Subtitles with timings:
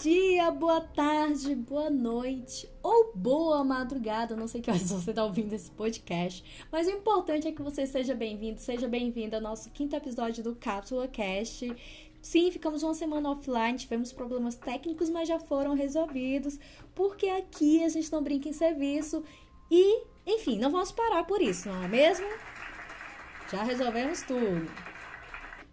[0.00, 4.34] dia, boa tarde, boa noite ou boa madrugada.
[4.34, 7.86] não sei que horas você está ouvindo esse podcast, mas o importante é que você
[7.86, 11.76] seja bem-vindo, seja bem-vindo ao nosso quinto episódio do Cápsula Cast.
[12.22, 16.58] Sim, ficamos uma semana offline, tivemos problemas técnicos, mas já foram resolvidos,
[16.94, 19.22] porque aqui a gente não brinca em serviço
[19.70, 22.26] e, enfim, não vamos parar por isso, não é mesmo?
[23.50, 24.70] Já resolvemos tudo.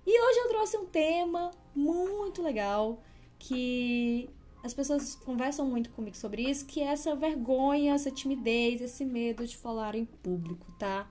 [0.05, 3.01] E hoje eu trouxe um tema muito legal
[3.39, 4.29] que
[4.63, 9.47] as pessoas conversam muito comigo sobre isso, que é essa vergonha, essa timidez, esse medo
[9.47, 11.09] de falar em público, tá?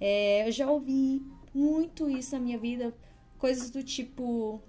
[0.00, 1.22] É, eu já ouvi
[1.54, 2.94] muito isso na minha vida,
[3.38, 4.60] coisas do tipo,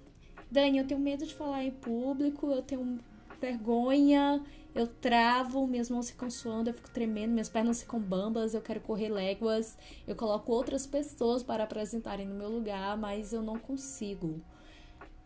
[0.52, 3.00] Dani, eu tenho medo de falar em público, eu tenho
[3.40, 4.44] vergonha,
[4.76, 8.82] eu travo, minhas mãos ficam suando, eu fico tremendo, minhas pernas ficam bambas, eu quero
[8.82, 14.42] correr léguas, eu coloco outras pessoas para apresentarem no meu lugar, mas eu não consigo.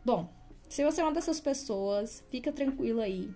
[0.05, 0.30] Bom,
[0.71, 3.30] se você é uma dessas pessoas, fica tranquila aí.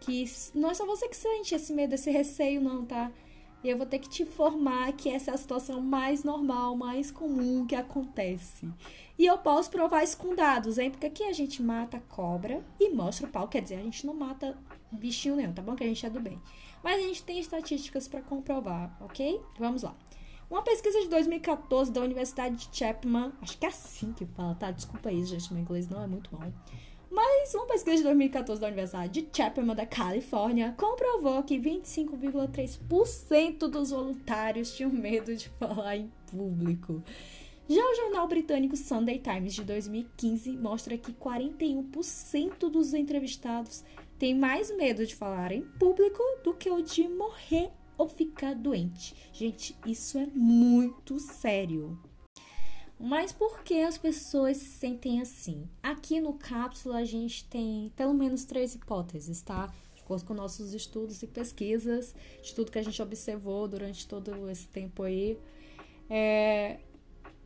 [0.00, 3.12] Que não é só você que sente esse medo, esse receio, não, tá?
[3.62, 7.66] Eu vou ter que te informar que essa é a situação mais normal, mais comum
[7.66, 8.66] que acontece.
[9.18, 10.90] E eu posso provar isso com dados, hein?
[10.90, 13.46] Porque aqui a gente mata cobra e mostra o pau.
[13.46, 14.56] Quer dizer, a gente não mata
[14.90, 15.76] bichinho nenhum, tá bom?
[15.76, 16.40] Que a gente é do bem.
[16.82, 19.38] Mas a gente tem estatísticas para comprovar, ok?
[19.58, 19.94] Vamos lá.
[20.50, 24.70] Uma pesquisa de 2014 da Universidade de Chapman, acho que é assim que fala, tá?
[24.70, 26.52] Desculpa aí, gente, meu inglês não é muito bom.
[27.10, 33.90] Mas uma pesquisa de 2014 da Universidade de Chapman, da Califórnia, comprovou que 25,3% dos
[33.90, 37.02] voluntários tinham medo de falar em público.
[37.68, 43.82] Já o jornal britânico Sunday Times de 2015 mostra que 41% dos entrevistados
[44.18, 49.14] têm mais medo de falar em público do que o de morrer ou ficar doente.
[49.32, 51.98] Gente, isso é muito sério.
[52.98, 55.68] Mas por que as pessoas se sentem assim?
[55.82, 59.72] Aqui no Cápsula a gente tem pelo menos três hipóteses, tá?
[59.94, 64.48] De acordo com nossos estudos e pesquisas, de tudo que a gente observou durante todo
[64.48, 65.38] esse tempo aí.
[66.08, 66.78] É,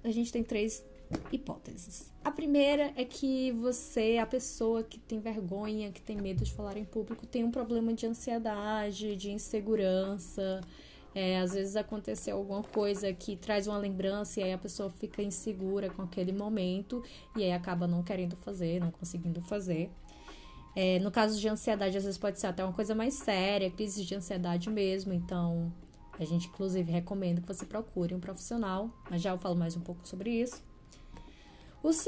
[0.04, 0.84] a gente tem três
[1.32, 2.12] hipóteses.
[2.24, 6.76] A primeira é que você, a pessoa que tem vergonha, que tem medo de falar
[6.76, 10.60] em público, tem um problema de ansiedade, de insegurança.
[11.14, 15.22] É, às vezes aconteceu alguma coisa que traz uma lembrança e aí a pessoa fica
[15.22, 17.02] insegura com aquele momento
[17.34, 19.90] e aí acaba não querendo fazer, não conseguindo fazer.
[20.76, 24.04] É, no caso de ansiedade, às vezes pode ser até uma coisa mais séria, crise
[24.04, 25.12] de ansiedade mesmo.
[25.12, 25.72] Então,
[26.18, 29.80] a gente inclusive recomenda que você procure um profissional, mas já eu falo mais um
[29.80, 30.67] pouco sobre isso.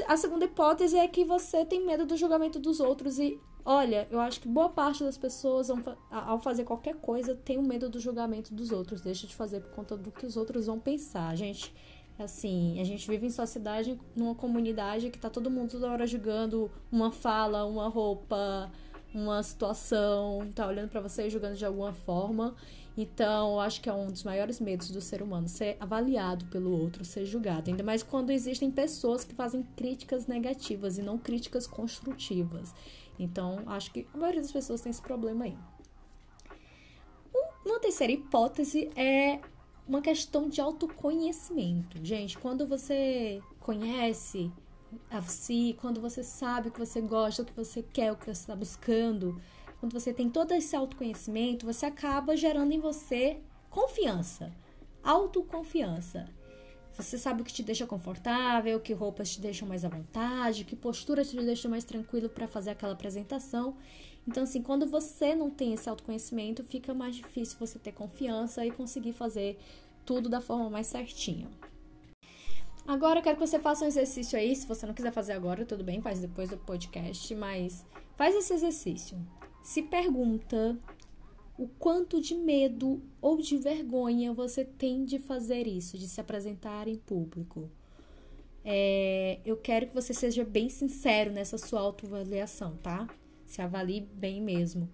[0.07, 4.19] A segunda hipótese é que você tem medo do julgamento dos outros e olha, eu
[4.19, 5.69] acho que boa parte das pessoas
[6.09, 9.71] ao fazer qualquer coisa tem o medo do julgamento dos outros, deixa de fazer por
[9.71, 11.29] conta do que os outros vão pensar.
[11.29, 11.73] A gente
[12.19, 16.69] assim, a gente vive em sociedade, numa comunidade que tá todo mundo toda hora julgando
[16.91, 18.71] uma fala, uma roupa,
[19.13, 22.55] uma situação, tá olhando para você e julgando de alguma forma.
[22.97, 26.71] Então, eu acho que é um dos maiores medos do ser humano ser avaliado pelo
[26.71, 27.69] outro, ser julgado.
[27.69, 32.73] Ainda mais quando existem pessoas que fazem críticas negativas e não críticas construtivas.
[33.17, 35.57] Então, acho que a maioria das pessoas tem esse problema aí.
[37.65, 39.39] Uma terceira hipótese é
[39.87, 42.03] uma questão de autoconhecimento.
[42.03, 44.51] Gente, quando você conhece
[45.09, 48.25] a si, quando você sabe o que você gosta, o que você quer, o que
[48.25, 49.41] você está buscando,
[49.79, 54.51] quando você tem todo esse autoconhecimento, você acaba gerando em você confiança,
[55.03, 56.25] autoconfiança.
[56.93, 60.75] Você sabe o que te deixa confortável, que roupas te deixam mais à vontade, que
[60.75, 63.75] postura te deixa mais tranquilo para fazer aquela apresentação.
[64.27, 68.71] Então, assim, quando você não tem esse autoconhecimento, fica mais difícil você ter confiança e
[68.71, 69.57] conseguir fazer
[70.05, 71.47] tudo da forma mais certinha.
[72.87, 74.55] Agora eu quero que você faça um exercício aí.
[74.55, 78.53] Se você não quiser fazer agora, tudo bem, faz depois do podcast, mas faz esse
[78.53, 79.17] exercício
[79.61, 80.77] se pergunta
[81.57, 86.87] o quanto de medo ou de vergonha você tem de fazer isso, de se apresentar
[86.87, 87.69] em público.
[88.63, 93.07] É, eu quero que você seja bem sincero nessa sua autoavaliação, tá?
[93.45, 94.89] Se avalie bem mesmo.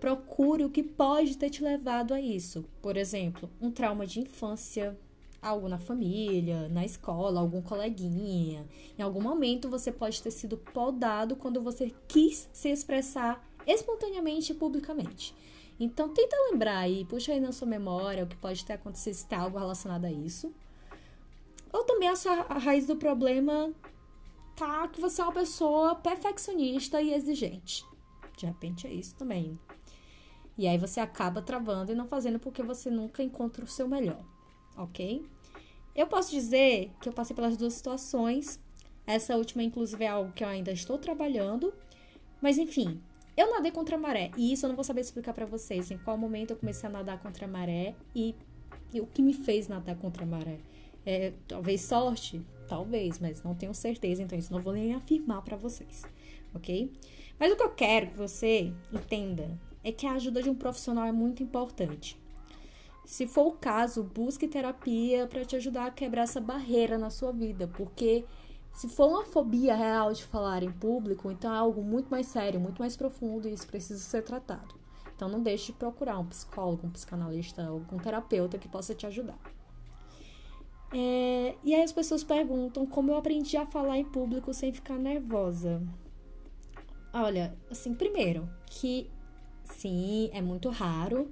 [0.00, 2.64] Procure o que pode ter te levado a isso.
[2.80, 4.98] Por exemplo, um trauma de infância,
[5.42, 8.64] algo na família, na escola, algum coleguinha.
[8.96, 14.54] Em algum momento você pode ter sido podado quando você quis se expressar espontaneamente e
[14.54, 15.34] publicamente.
[15.80, 19.26] Então, tenta lembrar aí, puxa aí na sua memória o que pode ter acontecido se
[19.26, 20.54] tem algo relacionado a isso.
[21.72, 23.72] Ou também a, sua, a raiz do problema
[24.54, 27.84] tá que você é uma pessoa perfeccionista e exigente.
[28.36, 29.58] De repente é isso também.
[30.56, 34.22] E aí você acaba travando e não fazendo porque você nunca encontra o seu melhor,
[34.76, 35.24] ok?
[35.94, 38.60] Eu posso dizer que eu passei pelas duas situações.
[39.06, 41.72] Essa última, inclusive, é algo que eu ainda estou trabalhando.
[42.40, 43.00] Mas enfim,
[43.36, 44.30] eu nadei contra a maré.
[44.36, 45.90] E isso eu não vou saber explicar para vocês.
[45.90, 48.34] Em qual momento eu comecei a nadar contra a maré e,
[48.92, 50.58] e o que me fez nadar contra a maré.
[51.04, 55.56] É, talvez sorte, talvez, mas não tenho certeza, então isso não vou nem afirmar para
[55.56, 56.04] vocês,
[56.54, 56.92] ok?
[57.40, 61.04] Mas o que eu quero que você entenda é que a ajuda de um profissional
[61.04, 62.16] é muito importante.
[63.04, 67.32] Se for o caso, busque terapia para te ajudar a quebrar essa barreira na sua
[67.32, 68.24] vida, porque
[68.72, 72.60] se for uma fobia real de falar em público, então é algo muito mais sério,
[72.60, 74.74] muito mais profundo e isso precisa ser tratado.
[75.14, 79.38] Então não deixe de procurar um psicólogo, um psicanalista, algum terapeuta que possa te ajudar.
[80.92, 84.98] É, e aí as pessoas perguntam como eu aprendi a falar em público sem ficar
[84.98, 85.82] nervosa.
[87.12, 89.10] Olha, assim, primeiro, que
[89.64, 91.30] sim, é muito raro,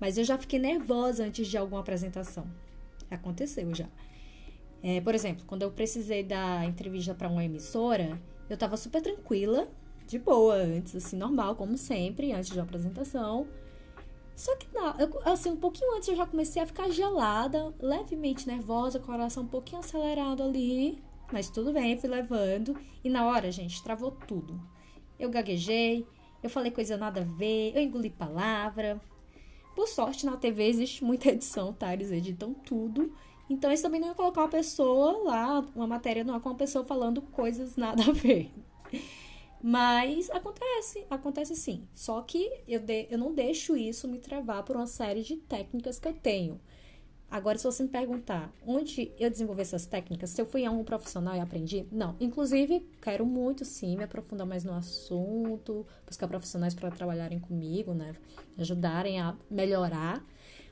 [0.00, 2.46] mas eu já fiquei nervosa antes de alguma apresentação.
[3.10, 3.88] Aconteceu já.
[4.82, 9.68] É, por exemplo, quando eu precisei dar entrevista para uma emissora, eu tava super tranquila,
[10.06, 13.46] de boa, antes, assim, normal, como sempre, antes de uma apresentação.
[14.34, 18.46] Só que, não, eu, assim, um pouquinho antes eu já comecei a ficar gelada, levemente
[18.46, 20.98] nervosa, coração um pouquinho acelerado ali.
[21.30, 22.76] Mas tudo bem, fui levando.
[23.04, 24.60] E na hora, gente, travou tudo.
[25.18, 26.06] Eu gaguejei,
[26.42, 29.00] eu falei coisa nada a ver, eu engoli palavra.
[29.74, 31.92] Por sorte, na TV existe muita edição, tá?
[31.92, 33.12] Eles editam tudo.
[33.48, 36.84] Então, eles também não iam colocar uma pessoa lá, uma matéria não com uma pessoa
[36.84, 38.50] falando coisas nada a ver.
[39.62, 41.86] Mas acontece, acontece sim.
[41.94, 45.98] Só que eu, de, eu não deixo isso me travar por uma série de técnicas
[45.98, 46.60] que eu tenho.
[47.30, 50.82] Agora, se você me perguntar onde eu desenvolvi essas técnicas, se eu fui a um
[50.82, 52.16] profissional e aprendi, não.
[52.18, 58.16] Inclusive, quero muito sim me aprofundar mais no assunto, buscar profissionais para trabalharem comigo, né?
[58.56, 60.24] Me ajudarem a melhorar.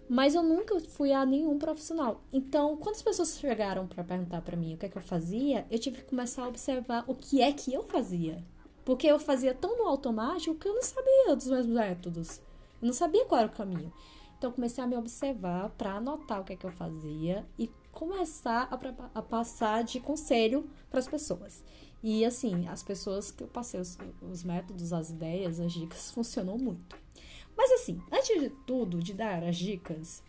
[0.08, 2.24] Mas eu nunca fui a nenhum profissional.
[2.32, 5.64] Então, quando as pessoas chegaram para perguntar para mim o que é que eu fazia,
[5.70, 8.42] eu tive que começar a observar o que é que eu fazia.
[8.84, 12.40] Porque eu fazia tão no automático que eu não sabia dos meus métodos.
[12.80, 13.92] Eu não sabia qual era o caminho.
[14.38, 18.68] Então, comecei a me observar para anotar o que é que eu fazia e começar
[18.70, 21.64] a, a passar de conselho para as pessoas.
[22.00, 26.56] E assim, as pessoas que eu passei os, os métodos, as ideias, as dicas funcionou
[26.56, 26.96] muito.
[27.56, 30.22] Mas assim, antes de tudo, de dar as dicas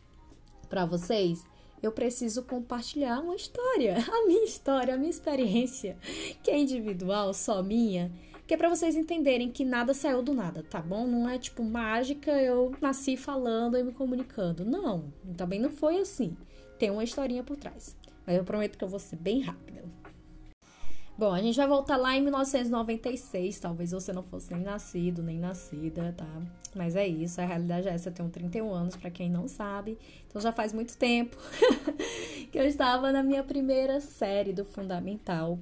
[0.67, 1.45] para vocês,
[1.81, 5.97] eu preciso compartilhar uma história, a minha história, a minha experiência,
[6.41, 8.11] que é individual, só minha,
[8.49, 11.05] que é para vocês entenderem que nada saiu do nada, tá bom?
[11.05, 14.65] Não é tipo mágica, eu nasci falando e me comunicando.
[14.65, 16.35] Não, também não foi assim.
[16.79, 17.95] Tem uma historinha por trás.
[18.25, 19.83] Mas eu prometo que eu vou ser bem rápida.
[21.15, 23.59] Bom, a gente vai voltar lá em 1996.
[23.59, 26.41] Talvez você não fosse nem nascido, nem nascida, tá?
[26.75, 28.09] Mas é isso, a realidade é essa.
[28.09, 29.95] Eu tenho 31 anos, para quem não sabe.
[30.27, 31.37] Então já faz muito tempo
[32.51, 35.59] que eu estava na minha primeira série do Fundamental.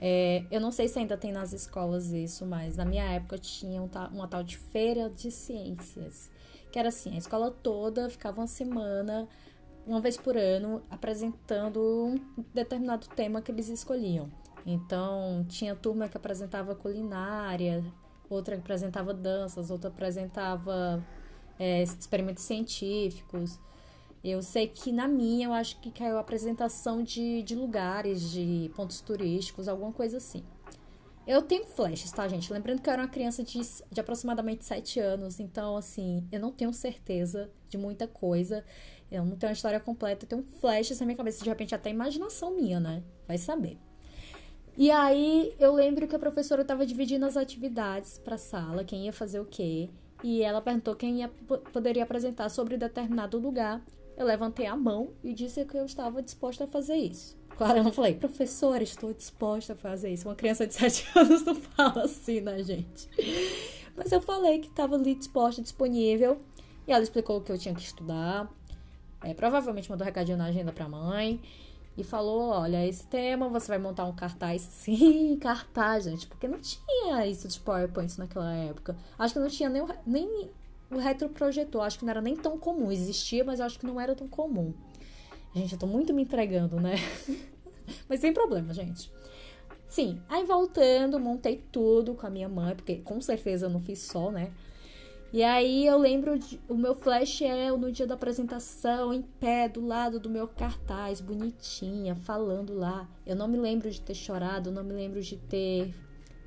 [0.00, 3.82] É, eu não sei se ainda tem nas escolas isso, mas na minha época tinha
[4.12, 6.30] uma tal de feira de ciências.
[6.70, 9.26] Que era assim, a escola toda ficava uma semana,
[9.86, 14.30] uma vez por ano, apresentando um determinado tema que eles escolhiam.
[14.64, 17.82] Então, tinha turma que apresentava culinária,
[18.28, 21.02] outra que apresentava danças, outra apresentava
[21.58, 23.58] é, experimentos científicos.
[24.22, 29.00] Eu sei que na minha, eu acho que caiu apresentação de, de lugares, de pontos
[29.00, 30.44] turísticos, alguma coisa assim.
[31.26, 32.50] Eu tenho flashes, tá, gente?
[32.52, 33.60] Lembrando que eu era uma criança de,
[33.90, 38.64] de aproximadamente 7 anos, então, assim, eu não tenho certeza de muita coisa.
[39.10, 41.90] Eu não tenho a história completa, eu tenho flashes na minha cabeça, de repente até
[41.90, 43.02] imaginação minha, né?
[43.26, 43.78] Vai saber.
[44.76, 49.06] E aí eu lembro que a professora estava dividindo as atividades para a sala, quem
[49.06, 49.90] ia fazer o quê.
[50.22, 51.28] E ela perguntou quem ia,
[51.72, 53.82] poderia apresentar sobre determinado lugar.
[54.18, 57.38] Eu levantei a mão e disse que eu estava disposta a fazer isso.
[57.56, 60.28] Claro, eu não falei, professora, estou disposta a fazer isso.
[60.28, 63.08] Uma criança de 7 anos não fala assim, né, gente?
[63.96, 66.40] Mas eu falei que estava ali disposta, disponível.
[66.84, 68.52] E ela explicou que eu tinha que estudar.
[69.22, 71.40] É, provavelmente mandou recadinho na agenda para a mãe
[71.96, 74.62] e falou: Olha, esse tema você vai montar um cartaz.
[74.82, 78.96] Sim, cartaz, gente, porque não tinha isso de PowerPoint naquela época.
[79.16, 80.50] Acho que não tinha nem nem
[80.90, 82.90] o retroprojetor, acho que não era nem tão comum.
[82.90, 84.72] Existia, mas acho que não era tão comum.
[85.54, 86.94] Gente, eu tô muito me entregando, né?
[88.08, 89.10] mas sem problema, gente.
[89.88, 94.00] Sim, aí voltando, montei tudo com a minha mãe, porque com certeza eu não fiz
[94.00, 94.52] só, né?
[95.30, 99.68] E aí eu lembro, de, o meu flash é no dia da apresentação, em pé,
[99.68, 103.06] do lado do meu cartaz, bonitinha, falando lá.
[103.26, 105.94] Eu não me lembro de ter chorado, não me lembro de ter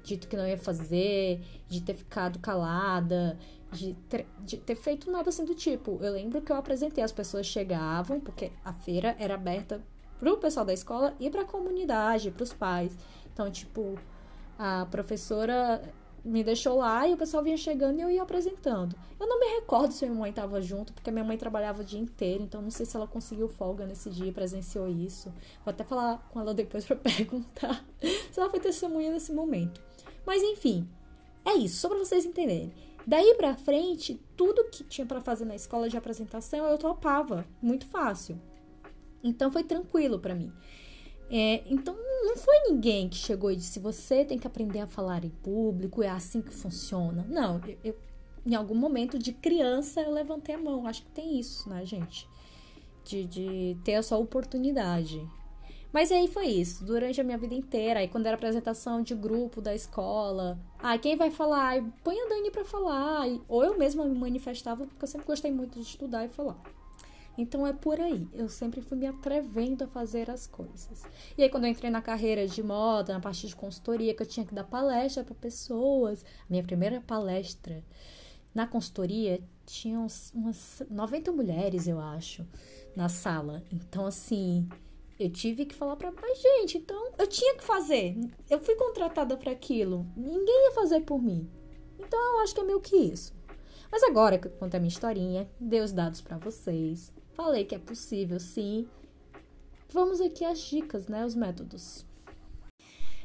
[0.04, 3.38] dito que não ia fazer, de ter ficado calada,
[3.72, 6.00] de ter, de ter feito nada assim do tipo.
[6.02, 9.82] Eu lembro que eu apresentei, as pessoas chegavam, porque a feira era aberta
[10.20, 12.96] pro pessoal da escola e pra comunidade, pros pais.
[13.34, 13.98] Então, tipo,
[14.58, 15.82] a professora
[16.24, 18.96] me deixou lá e o pessoal vinha chegando e eu ia apresentando.
[19.20, 22.00] Eu não me recordo se minha mãe estava junto, porque minha mãe trabalhava o dia
[22.00, 25.30] inteiro, então não sei se ela conseguiu folga nesse dia, presenciou isso.
[25.66, 29.82] Vou até falar com ela depois para perguntar se ela foi testemunha nesse momento.
[30.26, 30.88] Mas enfim,
[31.46, 32.74] é isso, só para vocês entenderem.
[33.06, 37.86] Daí pra frente, tudo que tinha para fazer na escola de apresentação eu topava, muito
[37.88, 38.40] fácil.
[39.24, 40.52] Então foi tranquilo para mim.
[41.30, 45.24] É, então não foi ninguém que chegou e disse você tem que aprender a falar
[45.24, 47.26] em público, é assim que funciona.
[47.30, 47.98] Não, eu, eu,
[48.46, 50.86] em algum momento de criança eu levantei a mão.
[50.86, 52.28] Acho que tem isso, né, gente?
[53.04, 55.28] De, de ter essa oportunidade.
[55.92, 58.00] Mas aí foi isso, durante a minha vida inteira.
[58.00, 61.84] Aí quando era apresentação de grupo da escola, ah, quem vai falar?
[62.04, 63.28] Põe a Dani pra falar.
[63.48, 66.62] Ou eu mesma me manifestava, porque eu sempre gostei muito de estudar e falar.
[67.38, 68.28] Então é por aí.
[68.34, 71.04] Eu sempre fui me atrevendo a fazer as coisas.
[71.38, 74.28] E aí, quando eu entrei na carreira de moda, na parte de consultoria, que eu
[74.28, 77.84] tinha que dar palestra para pessoas, minha primeira palestra
[78.54, 82.46] na consultoria tinha uns, umas 90 mulheres, eu acho,
[82.96, 83.64] na sala.
[83.72, 84.68] Então, assim,
[85.24, 86.78] eu tive que falar para mais gente.
[86.78, 88.18] Então, eu tinha que fazer.
[88.50, 90.06] Eu fui contratada para aquilo.
[90.16, 91.50] Ninguém ia fazer por mim.
[92.00, 93.34] Então, eu acho que é meio que isso.
[93.92, 97.74] Mas agora que eu contei a minha historinha, dei os dados para vocês, Falei que
[97.76, 98.88] é possível, sim.
[99.90, 101.26] Vamos aqui às dicas, né?
[101.26, 102.06] Os métodos.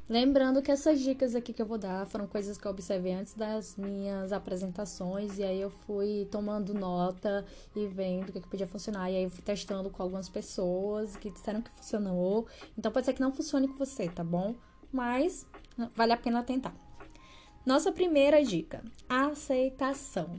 [0.09, 3.35] Lembrando que essas dicas aqui que eu vou dar foram coisas que eu observei antes
[3.35, 7.45] das minhas apresentações, e aí eu fui tomando nota
[7.75, 11.17] e vendo o que, que podia funcionar, e aí eu fui testando com algumas pessoas
[11.17, 12.47] que disseram que funcionou.
[12.79, 14.55] Então pode ser que não funcione com você, tá bom?
[14.93, 15.45] Mas
[15.97, 16.75] vale a pena tentar.
[17.65, 20.39] Nossa primeira dica: aceitação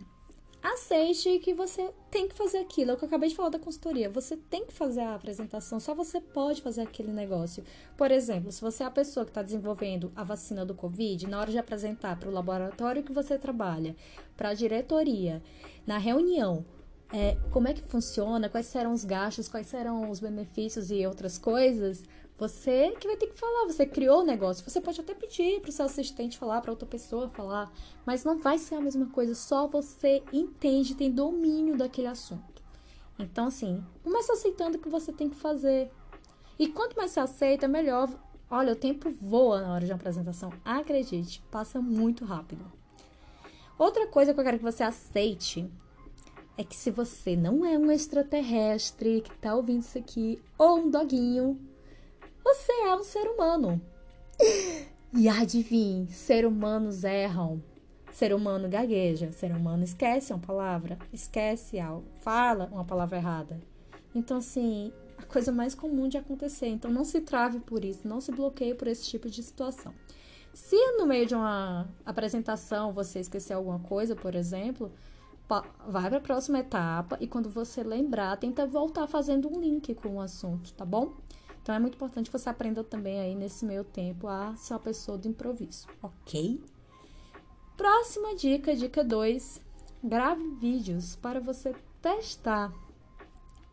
[0.73, 2.91] aceite que você tem que fazer aquilo.
[2.91, 4.09] É o que eu acabei de falar da consultoria.
[4.09, 7.63] Você tem que fazer a apresentação, só você pode fazer aquele negócio.
[7.95, 11.39] Por exemplo, se você é a pessoa que está desenvolvendo a vacina do Covid, na
[11.39, 13.95] hora de apresentar para o laboratório que você trabalha,
[14.35, 15.41] para a diretoria,
[15.85, 16.65] na reunião,
[17.11, 21.37] é, como é que funciona, quais serão os gastos, quais serão os benefícios e outras
[21.37, 22.03] coisas,
[22.37, 24.69] você que vai ter que falar, você criou o negócio.
[24.69, 27.71] Você pode até pedir para o seu assistente falar, para outra pessoa falar,
[28.05, 32.61] mas não vai ser a mesma coisa, só você entende, tem domínio daquele assunto.
[33.17, 35.91] Então, assim, começa aceitando o que você tem que fazer.
[36.59, 38.07] E quanto mais você aceita, melhor.
[38.49, 40.53] Olha, o tempo voa na hora de uma apresentação.
[40.63, 42.63] Acredite, passa muito rápido.
[43.79, 45.67] Outra coisa que eu quero que você aceite
[46.55, 50.89] é que se você não é um extraterrestre que tá ouvindo isso aqui, ou um
[50.89, 51.59] doguinho,
[52.47, 53.81] você é um ser humano.
[55.13, 57.61] E adivinhe, ser humanos erram.
[58.13, 63.59] Ser humano gagueja, ser humano esquece uma palavra, esquece algo, fala uma palavra errada.
[64.15, 66.67] Então, assim, a coisa mais comum de acontecer.
[66.67, 69.93] Então, não se trave por isso, não se bloqueie por esse tipo de situação.
[70.53, 74.91] Se no meio de uma apresentação você esquecer alguma coisa, por exemplo,
[75.85, 80.15] vai para a próxima etapa e quando você lembrar, tenta voltar fazendo um link com
[80.15, 81.13] o assunto, tá bom?
[81.67, 84.79] Então é muito importante que você aprenda também aí nesse meio tempo a ser uma
[84.79, 86.63] pessoa do improviso, ok?
[87.75, 89.59] Próxima dica, dica 2.
[90.01, 92.71] Grave vídeos para você testar.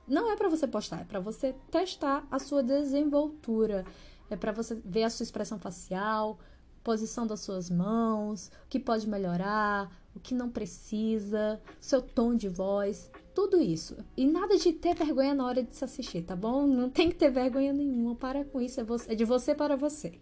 [0.09, 3.87] Não é para você postar, é para você testar a sua desenvoltura.
[4.29, 6.41] É para você ver a sua expressão facial,
[6.83, 12.49] posição das suas mãos, o que pode melhorar, o que não precisa, seu tom de
[12.49, 13.97] voz, tudo isso.
[14.17, 16.67] E nada de ter vergonha na hora de se assistir, tá bom?
[16.67, 18.15] Não tem que ter vergonha nenhuma.
[18.15, 18.81] Para com isso.
[18.81, 20.13] É, você, é de você para você.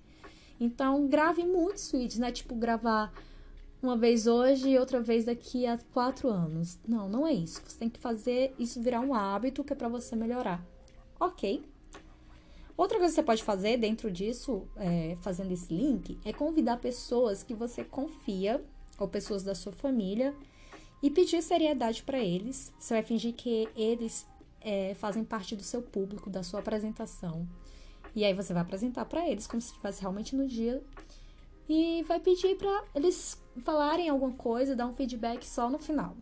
[0.58, 2.32] Então, grave muitos vídeos, né?
[2.32, 3.12] Tipo, gravar
[3.82, 6.78] uma vez hoje e outra vez daqui a quatro anos.
[6.88, 7.60] Não, não é isso.
[7.66, 10.64] Você tem que fazer isso virar um hábito que é para você melhorar.
[11.20, 11.62] Ok?
[12.76, 17.42] Outra coisa que você pode fazer dentro disso, é, fazendo esse link, é convidar pessoas
[17.42, 18.64] que você confia,
[18.98, 20.34] ou pessoas da sua família,
[21.02, 22.72] e pedir seriedade para eles.
[22.78, 24.26] Você vai fingir que eles
[24.60, 27.46] é, fazem parte do seu público, da sua apresentação.
[28.14, 30.82] E aí você vai apresentar para eles como se estivesse realmente no dia
[31.68, 36.14] e vai pedir para eles falarem alguma coisa, dar um feedback só no final,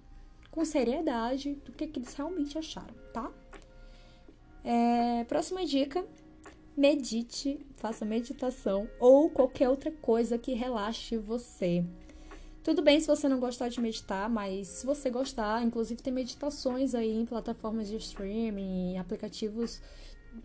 [0.50, 3.30] com seriedade do que, que eles realmente acharam, tá?
[4.62, 6.04] É, próxima dica:
[6.76, 11.84] medite, faça meditação ou qualquer outra coisa que relaxe você.
[12.62, 16.94] Tudo bem se você não gostar de meditar, mas se você gostar, inclusive tem meditações
[16.94, 19.80] aí em plataformas de streaming, aplicativos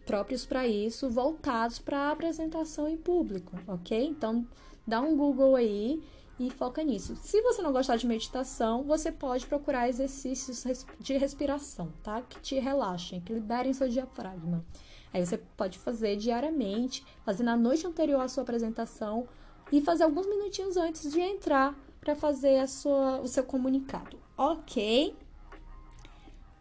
[0.06, 4.02] próprios para isso, voltados para apresentação em público, ok?
[4.06, 4.48] Então
[4.88, 6.02] dá um Google aí
[6.40, 7.18] e foca nisso.
[7.18, 10.64] Se você não gostar de meditação, você pode procurar exercícios
[11.00, 12.22] de respiração, tá?
[12.22, 14.66] Que te relaxem, que liberem seu diafragma.
[15.14, 19.28] Aí você pode fazer diariamente, fazer na noite anterior à sua apresentação
[19.72, 24.20] e fazer alguns minutinhos antes de entrar para fazer a sua, o seu comunicado.
[24.38, 25.16] Ok?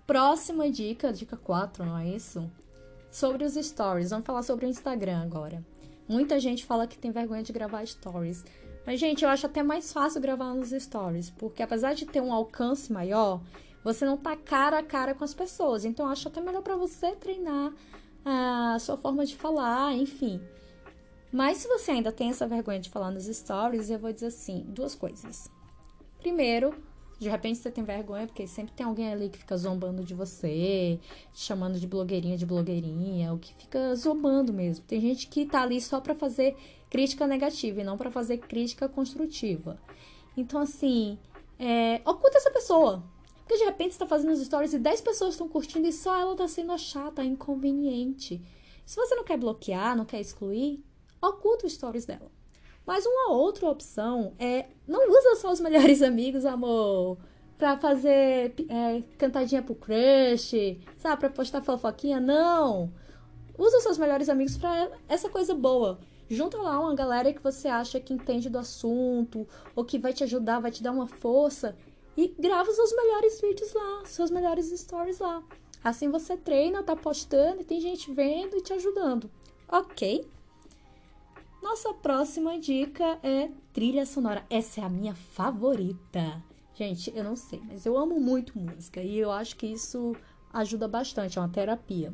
[0.07, 2.51] Próxima dica, dica 4, não é isso?
[3.11, 4.09] Sobre os stories.
[4.09, 5.63] Vamos falar sobre o Instagram agora.
[6.09, 8.43] Muita gente fala que tem vergonha de gravar stories.
[8.87, 12.33] Mas, gente, eu acho até mais fácil gravar nos stories, porque apesar de ter um
[12.33, 13.41] alcance maior,
[13.83, 15.85] você não tá cara a cara com as pessoas.
[15.85, 17.73] Então, eu acho até melhor para você treinar
[18.25, 20.41] a sua forma de falar, enfim.
[21.35, 24.65] Mas se você ainda tem essa vergonha de falar nos stories, eu vou dizer assim,
[24.69, 25.51] duas coisas.
[26.21, 26.73] Primeiro,
[27.19, 31.01] de repente você tem vergonha, porque sempre tem alguém ali que fica zombando de você,
[31.33, 34.85] te chamando de blogueirinha de blogueirinha, ou que fica zombando mesmo.
[34.85, 36.57] Tem gente que tá ali só para fazer
[36.89, 39.77] crítica negativa e não para fazer crítica construtiva.
[40.37, 41.19] Então, assim,
[41.59, 43.03] é, oculta essa pessoa.
[43.39, 46.17] Porque de repente você tá fazendo as stories e 10 pessoas estão curtindo e só
[46.17, 48.41] ela tá sendo chata, inconveniente.
[48.87, 50.81] Se você não quer bloquear, não quer excluir,
[51.29, 52.31] oculta os stories dela.
[52.87, 57.19] Mas uma outra opção é não usa só os melhores amigos, amor,
[57.57, 62.93] pra fazer é, cantadinha pro crush, sabe, pra postar fofoquinha, não.
[63.57, 65.99] Usa seus melhores amigos pra essa coisa boa.
[66.29, 70.25] Junta lá uma galera que você acha que entende do assunto, ou que vai te
[70.25, 71.77] ajudar, vai te dar uma força,
[72.17, 75.43] e grava os seus melhores vídeos lá, seus melhores stories lá.
[75.83, 79.31] Assim você treina, tá postando e tem gente vendo e te ajudando.
[79.69, 80.27] Ok?
[81.65, 84.45] Nossa próxima dica é trilha sonora.
[84.51, 86.45] Essa é a minha favorita.
[86.75, 90.15] Gente, eu não sei, mas eu amo muito música e eu acho que isso
[90.53, 92.13] ajuda bastante, é uma terapia.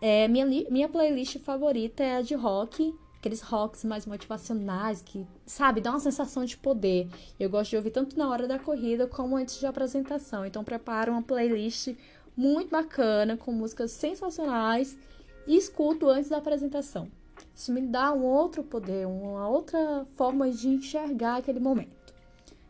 [0.00, 5.80] É, minha, minha playlist favorita é a de rock, aqueles rocks mais motivacionais que, sabe,
[5.80, 7.08] dá uma sensação de poder.
[7.40, 10.46] Eu gosto de ouvir tanto na hora da corrida como antes de apresentação.
[10.46, 11.88] Então, preparo uma playlist
[12.36, 14.96] muito bacana com músicas sensacionais
[15.44, 17.10] e escuto antes da apresentação.
[17.58, 22.14] Isso me dá um outro poder, uma outra forma de enxergar aquele momento.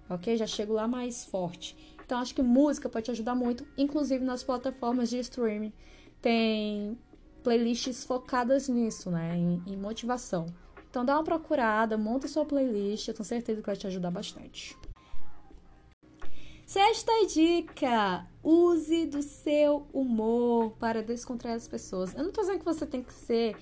[0.08, 0.34] Ok?
[0.34, 1.76] Já chego lá mais forte.
[2.02, 5.74] Então, acho que música pode te ajudar muito, inclusive nas plataformas de streaming.
[6.22, 6.98] Tem
[7.42, 9.36] playlists focadas nisso, né?
[9.36, 10.46] Em, em motivação.
[10.88, 14.74] Então, dá uma procurada, monta sua playlist, eu tenho certeza que vai te ajudar bastante.
[16.64, 22.14] Sexta dica: use do seu humor para descontrair as pessoas.
[22.14, 23.54] Eu não tô dizendo que você tem que ser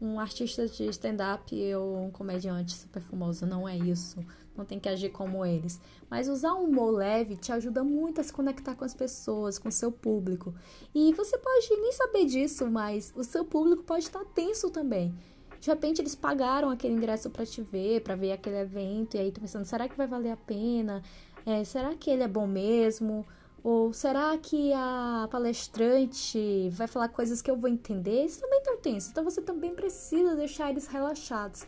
[0.00, 3.46] um artista de stand-up ou um comediante super famoso.
[3.46, 4.24] Não é isso.
[4.56, 5.80] Não tem que agir como eles.
[6.10, 9.68] Mas usar um humor leve te ajuda muito a se conectar com as pessoas, com
[9.68, 10.54] o seu público.
[10.94, 15.14] E você pode nem saber disso, mas o seu público pode estar tenso também.
[15.60, 19.32] De repente eles pagaram aquele ingresso para te ver, para ver aquele evento, e aí
[19.32, 21.02] tu pensando, será que vai valer a pena?
[21.44, 23.26] É, será que ele é bom mesmo?
[23.66, 28.24] Ou será que a palestrante vai falar coisas que eu vou entender?
[28.24, 29.10] Isso também tão tenso.
[29.10, 31.66] Então você também precisa deixar eles relaxados.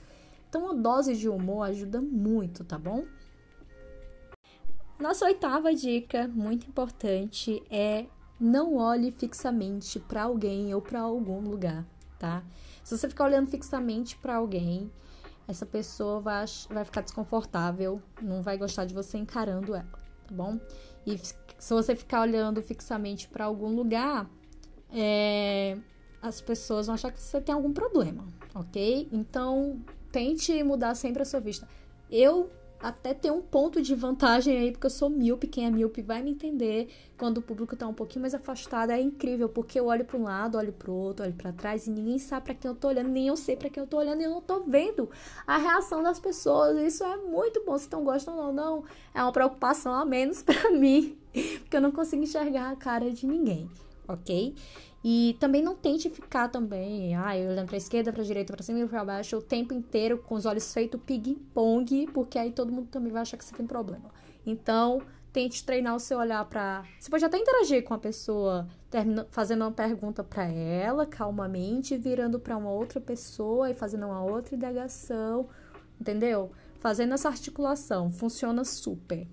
[0.49, 3.05] Então uma dose de humor ajuda muito, tá bom?
[4.97, 8.07] Nossa oitava dica, muito importante, é
[8.39, 11.85] não olhe fixamente para alguém ou para algum lugar,
[12.17, 12.45] tá?
[12.85, 14.89] Se você ficar olhando fixamente para alguém,
[15.49, 19.91] essa pessoa vai, vai ficar desconfortável, não vai gostar de você encarando ela,
[20.29, 20.61] tá bom?
[21.05, 21.19] E
[21.59, 24.29] se você ficar olhando fixamente para algum lugar,
[24.93, 25.77] é,
[26.23, 29.09] as pessoas vão achar que você tem algum problema, ok?
[29.13, 31.69] Então, tente mudar sempre a sua vista.
[32.11, 35.47] Eu até tenho um ponto de vantagem aí, porque eu sou míope.
[35.47, 36.89] Quem é míope vai me entender.
[37.17, 40.23] Quando o público tá um pouquinho mais afastado, é incrível, porque eu olho para um
[40.23, 43.09] lado, olho para outro, olho para trás e ninguém sabe para quem eu tô olhando,
[43.09, 45.11] nem eu sei para quem eu tô olhando e eu não tô vendo
[45.45, 46.79] a reação das pessoas.
[46.79, 47.77] Isso é muito bom.
[47.77, 51.19] Se estão gostando ou não, é uma preocupação a menos para mim.
[51.33, 53.69] porque eu não consigo enxergar a cara de ninguém,
[54.07, 54.55] ok?
[55.03, 58.89] E também não tente ficar também, ah, olhando pra esquerda, pra direita, pra cima e
[58.89, 63.13] pra baixo o tempo inteiro com os olhos feitos ping-pong, porque aí todo mundo também
[63.13, 64.11] vai achar que você tem problema.
[64.45, 65.01] Então,
[65.33, 66.83] tente treinar o seu olhar para.
[66.99, 68.67] Você pode até interagir com a pessoa,
[69.31, 74.57] fazendo uma pergunta para ela, calmamente, virando para uma outra pessoa e fazendo uma outra
[74.57, 75.49] indagação,
[76.01, 76.51] entendeu?
[76.81, 79.29] Fazendo essa articulação, funciona super.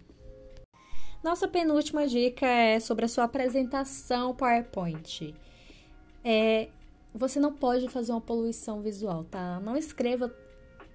[1.23, 5.33] Nossa penúltima dica é sobre a sua apresentação PowerPoint.
[6.27, 6.69] É,
[7.13, 9.59] você não pode fazer uma poluição visual, tá?
[9.59, 10.35] Não escreva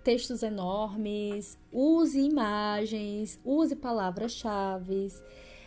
[0.02, 5.08] textos enormes, use imagens, use palavras-chave,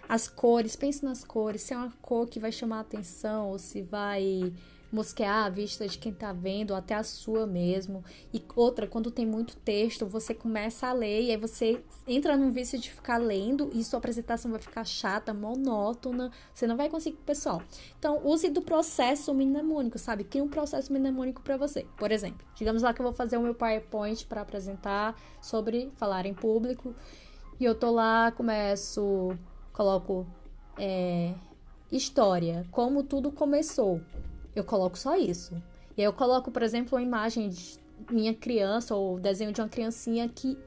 [0.09, 3.57] as cores, pense nas cores, se é uma cor que vai chamar a atenção ou
[3.57, 4.51] se vai
[4.93, 8.03] mosquear a vista de quem tá vendo, até a sua mesmo.
[8.31, 12.51] E outra, quando tem muito texto, você começa a ler e aí você entra num
[12.51, 17.17] vício de ficar lendo e sua apresentação vai ficar chata, monótona, você não vai conseguir,
[17.25, 17.63] pessoal.
[17.97, 20.23] Então, use do processo mnemônico, sabe?
[20.23, 21.87] Crie um processo mnemônico para você.
[21.97, 26.27] Por exemplo, digamos lá que eu vou fazer o meu PowerPoint para apresentar sobre falar
[26.27, 26.95] em público.
[27.59, 29.35] E eu tô lá, começo,
[29.71, 30.27] coloco
[30.77, 31.33] é,
[31.91, 33.99] história, como tudo começou.
[34.55, 35.55] Eu coloco só isso.
[35.97, 39.69] E aí eu coloco, por exemplo, uma imagem de minha criança ou desenho de uma
[39.69, 40.57] criancinha que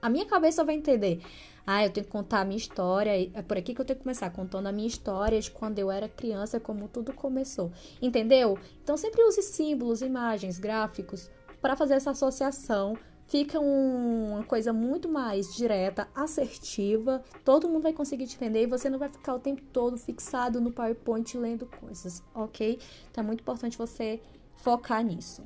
[0.00, 1.20] a minha cabeça vai entender.
[1.66, 3.12] Ah, eu tenho que contar a minha história.
[3.34, 5.90] É por aqui que eu tenho que começar, contando a minha história de quando eu
[5.90, 7.70] era criança, como tudo começou.
[8.00, 8.58] Entendeu?
[8.82, 12.96] Então sempre use símbolos, imagens, gráficos para fazer essa associação.
[13.30, 17.22] Fica um, uma coisa muito mais direta, assertiva.
[17.44, 20.60] Todo mundo vai conseguir te entender e você não vai ficar o tempo todo fixado
[20.60, 22.80] no PowerPoint lendo coisas, ok?
[23.08, 24.20] Então é muito importante você
[24.56, 25.44] focar nisso.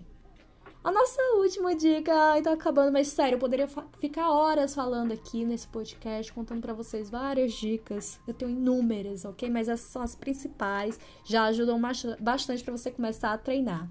[0.83, 3.69] A nossa última dica, tá acabando, mas sério, eu poderia
[3.99, 8.19] ficar horas falando aqui nesse podcast, contando para vocês várias dicas.
[8.27, 9.51] Eu tenho inúmeras, ok?
[9.51, 11.79] Mas essas são as principais, já ajudam
[12.19, 13.91] bastante para você começar a treinar.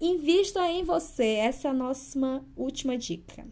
[0.00, 3.46] Invista em você, essa é a nossa última dica.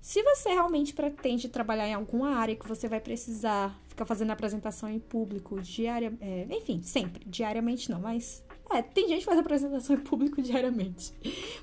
[0.00, 4.90] Se você realmente pretende trabalhar em alguma área que você vai precisar ficar fazendo apresentação
[4.90, 9.94] em público diária, é, enfim, sempre, diariamente não, mas é, tem gente que faz apresentação
[9.94, 11.14] em público diariamente.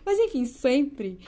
[0.06, 1.20] Mas enfim, sempre.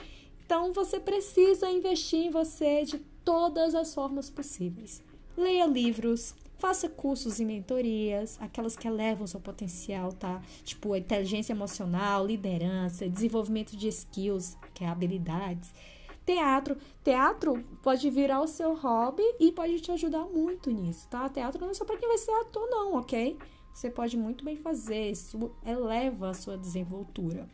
[0.44, 5.02] Então você precisa investir em você de todas as formas possíveis.
[5.36, 6.34] Leia livros,
[6.64, 10.40] faça cursos e mentorias, aquelas que elevam seu potencial, tá?
[10.62, 15.74] Tipo, inteligência emocional, liderança, desenvolvimento de skills, que é habilidades.
[16.24, 16.78] Teatro.
[17.04, 21.28] Teatro pode virar o seu hobby e pode te ajudar muito nisso, tá?
[21.28, 23.36] Teatro não é só para quem vai ser ator, não, ok?
[23.74, 27.48] você pode muito bem fazer, isso eleva a sua desenvoltura.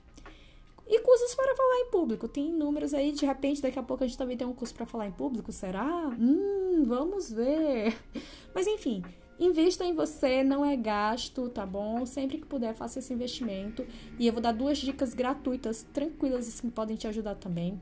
[0.92, 2.26] E cursos para falar em público.
[2.26, 4.84] Tem inúmeros aí, de repente, daqui a pouco a gente também tem um curso para
[4.84, 6.08] falar em público, será?
[6.18, 7.96] Hum, vamos ver.
[8.52, 9.04] Mas enfim,
[9.38, 12.04] invista em você, não é gasto, tá bom?
[12.04, 13.86] Sempre que puder, faça esse investimento.
[14.18, 17.78] E eu vou dar duas dicas gratuitas, tranquilas, assim, que podem te ajudar também.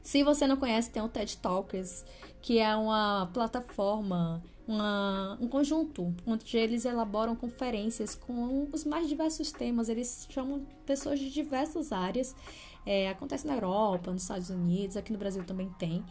[0.00, 2.04] Se você não conhece, tem o TED Talkers,
[2.40, 9.50] que é uma plataforma uma, um conjunto onde eles elaboram conferências com os mais diversos
[9.50, 9.88] temas.
[9.88, 12.36] Eles chamam pessoas de diversas áreas.
[12.84, 16.04] É, acontece na Europa, nos Estados Unidos, aqui no Brasil também tem.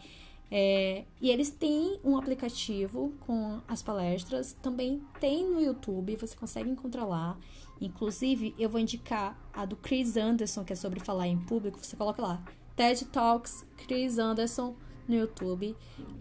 [0.50, 6.68] É, e eles têm um aplicativo com as palestras, também tem no YouTube, você consegue
[6.68, 7.38] encontrar lá.
[7.80, 11.78] Inclusive, eu vou indicar a do Chris Anderson, que é sobre falar em público.
[11.78, 12.42] Você coloca lá,
[12.74, 14.74] TED Talks Chris Anderson
[15.08, 15.74] no YouTube.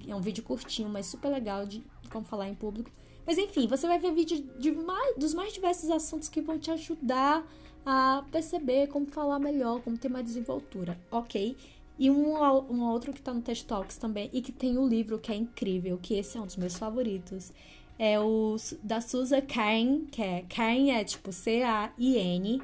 [0.07, 2.91] É um vídeo curtinho, mas super legal de como falar em público.
[3.25, 6.71] Mas enfim, você vai ver vídeos de mais, dos mais diversos assuntos que vão te
[6.71, 7.45] ajudar
[7.85, 11.55] a perceber como falar melhor, como ter mais desenvoltura, ok?
[11.99, 12.35] E um,
[12.69, 15.35] um outro que tá no TED Talks também, e que tem o livro que é
[15.35, 17.51] incrível, que esse é um dos meus favoritos,
[17.97, 22.61] é o da Susan Cain, que é Cain é tipo C-A-I-N,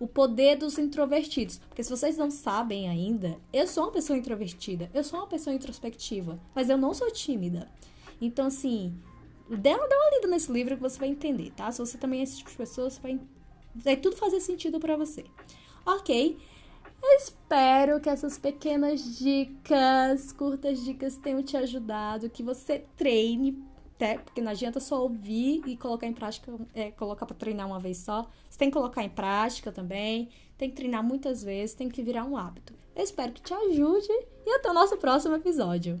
[0.00, 1.58] o poder dos introvertidos.
[1.68, 5.54] Porque se vocês não sabem ainda, eu sou uma pessoa introvertida, eu sou uma pessoa
[5.54, 7.70] introspectiva, mas eu não sou tímida.
[8.20, 8.94] Então, assim,
[9.48, 11.70] dá, uma lida nesse livro que você vai entender, tá?
[11.70, 13.20] Se você também é esse tipo de pessoa, você vai,
[13.74, 15.24] vai tudo fazer sentido para você.
[15.84, 16.38] Ok?
[17.02, 23.62] Eu espero que essas pequenas dicas, curtas dicas, tenham te ajudado, que você treine,
[23.94, 27.78] até, porque não adianta só ouvir e colocar em prática, é, colocar para treinar uma
[27.78, 28.28] vez só.
[28.48, 32.24] Você tem que colocar em prática também, tem que treinar muitas vezes, tem que virar
[32.24, 32.74] um hábito.
[32.94, 34.08] Eu espero que te ajude
[34.44, 36.00] e até o nosso próximo episódio.